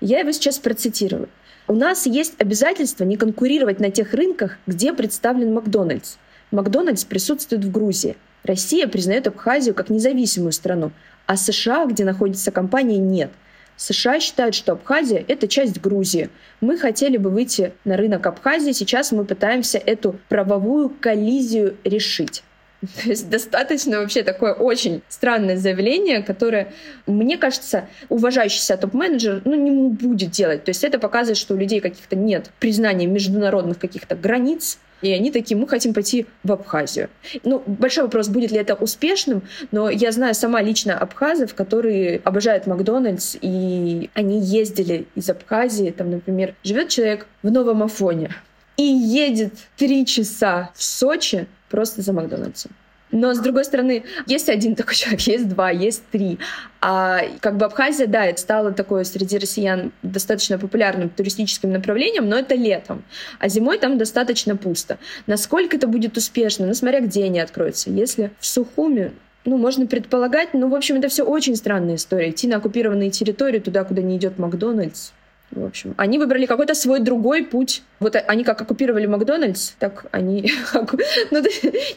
[0.02, 1.30] Я его сейчас процитирую.
[1.68, 6.18] У нас есть обязательство не конкурировать на тех рынках, где представлен Макдональдс.
[6.52, 8.18] Макдональдс присутствует в Грузии.
[8.44, 10.92] Россия признает Абхазию как независимую страну,
[11.26, 13.32] а США, где находится компания, нет.
[13.78, 16.30] США считают, что Абхазия— это часть Грузии.
[16.62, 22.44] Мы хотели бы выйти на рынок Абхазии, сейчас мы пытаемся эту правовую коллизию решить.
[23.04, 26.74] То есть достаточно вообще такое очень странное заявление, которое,
[27.08, 30.64] мне кажется, уважающий себя топ-менеджер ну, не будет делать.
[30.64, 35.32] То есть это показывает, что у людей каких-то нет признания международных каких-то границ, и они
[35.32, 37.10] такие, мы хотим пойти в Абхазию.
[37.44, 42.68] Ну, большой вопрос, будет ли это успешным, но я знаю сама лично абхазов, которые обожают
[42.68, 48.32] Макдональдс, и они ездили из Абхазии, там, например, живет человек в Новом Афоне
[48.78, 52.72] и едет три часа в Сочи, просто за Макдональдсом.
[53.12, 56.40] Но, с другой стороны, есть один такой человек, есть два, есть три.
[56.82, 62.38] А как бы Абхазия, да, это стало такое среди россиян достаточно популярным туристическим направлением, но
[62.38, 63.04] это летом.
[63.40, 64.98] А зимой там достаточно пусто.
[65.28, 66.68] Насколько это будет успешно?
[66.68, 67.90] Ну, смотря где они откроются.
[67.90, 69.14] Если в Сухуме,
[69.46, 72.32] ну, можно предполагать, ну, в общем, это все очень странная история.
[72.32, 75.12] Идти на оккупированные территории, туда, куда не идет Макдональдс,
[75.52, 77.84] в общем, они выбрали какой-то свой другой путь.
[78.00, 80.52] Вот они как оккупировали Макдональдс, так они...
[81.32, 81.44] ну,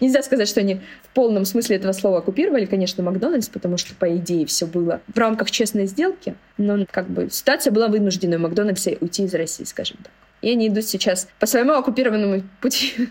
[0.00, 4.16] нельзя сказать, что они в полном смысле этого слова оккупировали, конечно, Макдональдс, потому что, по
[4.16, 8.92] идее, все было в рамках честной сделки, но как бы ситуация была вынуждена у Макдональдса
[9.00, 10.12] уйти из России, скажем так.
[10.40, 13.08] И они идут сейчас по своему оккупированному пути.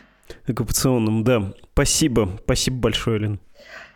[0.47, 1.54] Оккупационному, да.
[1.73, 2.39] Спасибо.
[2.43, 3.39] Спасибо большое, Лен.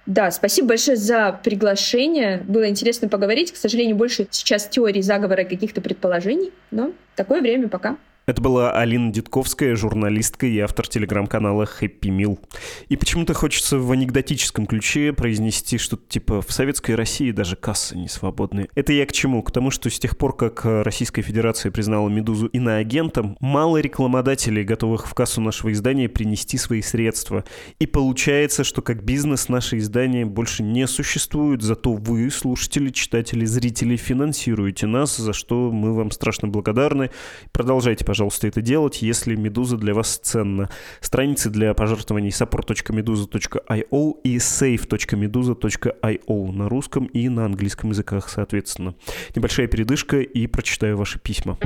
[0.06, 2.44] Да, спасибо большое за приглашение.
[2.48, 3.52] Было интересно поговорить.
[3.52, 7.98] К сожалению, больше сейчас теории заговора каких-то предположений, но такое время пока.
[8.32, 12.39] Это была Алина Дедковская, журналистка и автор телеграм-канала Happy Meal.
[12.88, 18.08] И почему-то хочется в анекдотическом ключе произнести что-то типа «в Советской России даже кассы не
[18.08, 18.70] свободные».
[18.74, 19.44] Это я к чему?
[19.44, 25.10] К тому, что с тех пор, как Российская Федерация признала «Медузу» иноагентом, мало рекламодателей, готовых
[25.10, 27.44] в кассу нашего издания принести свои средства.
[27.80, 33.98] И получается, что как бизнес наши издания больше не существуют, зато вы, слушатели, читатели, зрители,
[33.98, 37.12] финансируете нас, за что мы вам страшно благодарны.
[37.52, 40.70] Продолжайте, пожалуйста, это делать, если «Медуза» для вас ценна.
[41.00, 48.96] Страницы для пожертвований support.meduza.io и save.meduza.io на русском и на английском языках, соответственно.
[49.36, 51.58] Небольшая передышка и прочитаю ваши письма.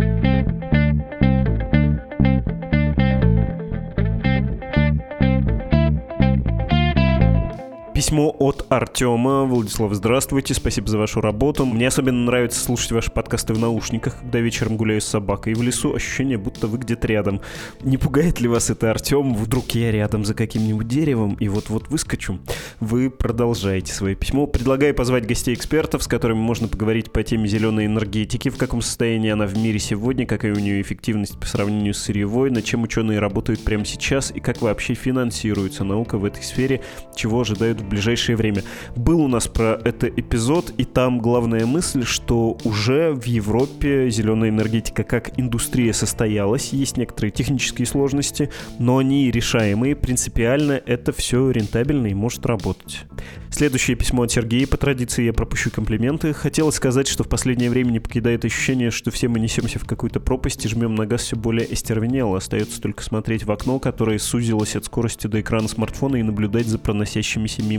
[7.95, 9.45] Письмо от Артема.
[9.45, 11.65] Владислав, здравствуйте, спасибо за вашу работу.
[11.65, 15.61] Мне особенно нравится слушать ваши подкасты в наушниках, когда вечером гуляю с собакой и в
[15.61, 15.95] лесу.
[15.95, 17.39] Ощущение, будто вы где-то рядом.
[17.83, 19.33] Не пугает ли вас это, Артем?
[19.33, 22.39] Вдруг я рядом за каким-нибудь деревом и вот-вот выскочу?
[22.81, 24.45] Вы продолжаете свое письмо.
[24.45, 29.45] Предлагаю позвать гостей-экспертов, с которыми можно поговорить по теме зеленой энергетики, в каком состоянии она
[29.45, 33.63] в мире сегодня, какая у нее эффективность по сравнению с сырьевой, над чем ученые работают
[33.63, 36.81] прямо сейчас и как вообще финансируется наука в этой сфере,
[37.15, 38.63] чего ожидают в ближайшее время.
[38.95, 44.49] Был у нас про это эпизод, и там главная мысль, что уже в Европе зеленая
[44.49, 52.07] энергетика как индустрия состоялась, есть некоторые технические сложности, но они решаемые, принципиально это все рентабельно
[52.07, 53.05] и может работать.
[53.55, 54.67] Следующее письмо от Сергея.
[54.67, 56.33] По традиции я пропущу комплименты.
[56.33, 60.19] Хотелось сказать, что в последнее время не покидает ощущение, что все мы несемся в какую-то
[60.19, 62.37] пропасть и жмем на газ все более остервенело.
[62.37, 66.79] Остается только смотреть в окно, которое сузилось от скорости до экрана смартфона и наблюдать за
[66.79, 67.74] проносящимися мимо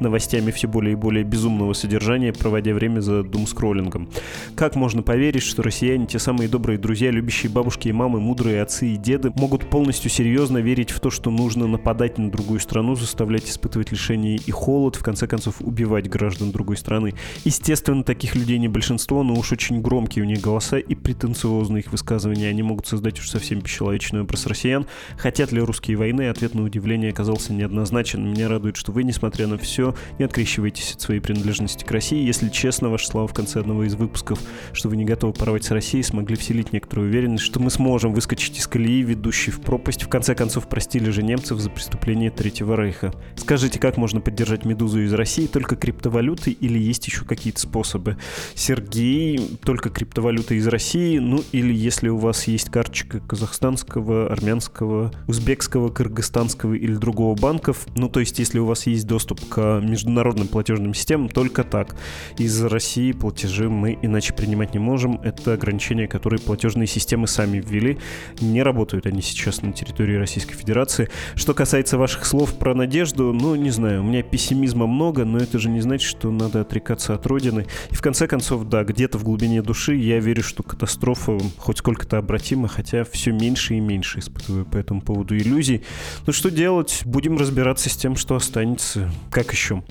[0.00, 4.08] новостями все более и более безумного содержания, проводя время за думскроллингом.
[4.54, 8.88] Как можно поверить, что россияне, те самые добрые друзья, любящие бабушки и мамы, мудрые отцы
[8.88, 13.48] и деды, могут полностью серьезно верить в то, что нужно нападать на другую страну, заставлять
[13.48, 17.14] испытывать лишение и холод, в конце концов, убивать граждан другой страны.
[17.44, 21.92] Естественно, таких людей не большинство, но уж очень громкие у них голоса и претенциозные их
[21.92, 22.48] высказывания.
[22.48, 24.86] Они могут создать уж совсем бесчеловечный образ россиян.
[25.16, 26.28] Хотят ли русские войны?
[26.28, 28.24] Ответ на удивление оказался неоднозначен.
[28.24, 32.24] Меня радует, что вы, несмотря на все, не открещиваетесь от своей принадлежности к России.
[32.24, 34.38] Если честно, ваши слова в конце одного из выпусков,
[34.72, 38.58] что вы не готовы порвать с Россией, смогли вселить некоторую уверенность, что мы сможем выскочить
[38.58, 40.02] из колеи, ведущей в пропасть.
[40.02, 43.12] В конце концов, простили же немцев за преступление Третьего Рейха.
[43.36, 48.16] Скажите, как можно поддержать «Медузу» из России только криптовалюты или есть еще какие-то способы?
[48.54, 55.88] Сергей, только криптовалюты из России, ну или если у вас есть карточка казахстанского, армянского, узбекского,
[55.88, 60.94] кыргызстанского или другого банков, ну то есть если у вас есть доступ к международным платежным
[60.94, 61.96] системам, только так.
[62.38, 65.20] Из России платежи мы иначе принимать не можем.
[65.22, 67.98] Это ограничения, которые платежные системы сами ввели.
[68.40, 71.08] Не работают они сейчас на территории Российской Федерации.
[71.34, 75.58] Что касается ваших слов про надежду, ну не знаю, у меня пессимизма много, но это
[75.58, 77.66] же не значит, что надо отрекаться от Родины.
[77.90, 82.18] И в конце концов, да, где-то в глубине души я верю, что катастрофа хоть сколько-то
[82.18, 85.82] обратима, хотя все меньше и меньше испытываю по этому поводу иллюзий.
[86.26, 87.02] Ну что делать?
[87.04, 89.10] Будем разбираться с тем, что останется.
[89.30, 89.82] Как еще?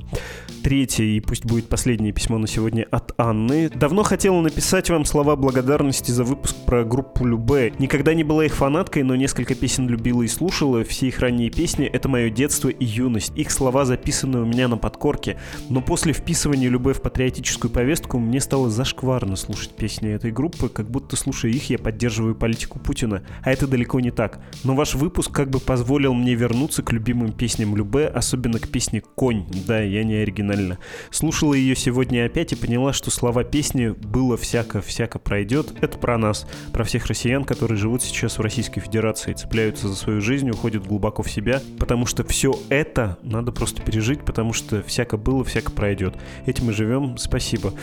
[0.63, 3.69] Третье, и пусть будет последнее письмо на сегодня от Анны.
[3.69, 7.73] Давно хотела написать вам слова благодарности за выпуск про группу Любе.
[7.79, 10.83] Никогда не была их фанаткой, но несколько песен любила и слушала.
[10.83, 13.31] Все их ранние песни— это мое детство и юность.
[13.37, 15.39] Их слова записаны у меня на подкорке.
[15.69, 20.91] Но после вписывания Любе в патриотическую повестку мне стало зашкварно слушать песни этой группы, как
[20.91, 23.23] будто слушая их, я поддерживаю политику Путина.
[23.43, 24.41] А это далеко не так.
[24.65, 29.01] Но ваш выпуск как бы позволил мне вернуться к любимым песням Любе, особенно к песне
[29.19, 29.45] «Конь».
[29.67, 30.79] Да, я не оригинал феноменально.
[31.11, 36.47] Слушала ее сегодня опять и поняла, что слова песни «было всяко-всяко пройдет»— это про нас,
[36.73, 41.23] про всех россиян, которые живут сейчас в Российской Федерации, цепляются за свою жизнь, уходят глубоко
[41.23, 46.15] в себя, потому что все это надо просто пережить, потому что всяко было, всяко пройдет.
[46.45, 47.17] Этим мы живем.
[47.17, 47.73] Спасибо.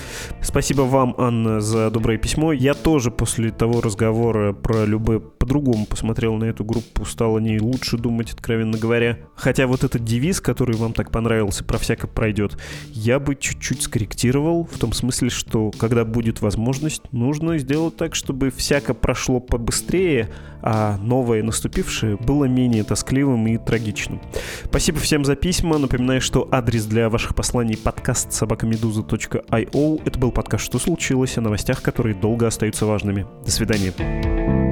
[0.42, 2.52] Спасибо вам, Анна, за доброе письмо.
[2.52, 7.58] Я тоже после того разговора про Любе по-другому посмотрел на эту группу, стал о ней
[7.60, 9.18] лучше думать, откровенно говоря.
[9.34, 12.56] Хотя вот этот девиз, который вам так понравился, про всяко пройдет,
[12.92, 18.52] я бы чуть-чуть скорректировал, в том смысле, что когда будет возможность, нужно сделать так, чтобы
[18.52, 20.30] всяко прошло побыстрее,
[20.62, 24.20] а новое наступившее было менее тоскливым и трагичным.
[24.66, 25.78] Спасибо всем за письма.
[25.78, 30.02] Напоминаю, что адрес для ваших посланий подкаст собакамедуза.io.
[30.04, 33.26] Это был подкаст «Что случилось?» о новостях, которые долго остаются важными.
[33.44, 34.65] До свидания.